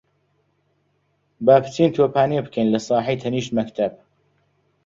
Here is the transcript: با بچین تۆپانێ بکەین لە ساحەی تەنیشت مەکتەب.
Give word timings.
با 1.45 1.55
بچین 1.63 1.89
تۆپانێ 1.95 2.39
بکەین 2.45 2.67
لە 2.73 2.79
ساحەی 2.87 3.21
تەنیشت 3.21 3.51
مەکتەب. 3.57 3.93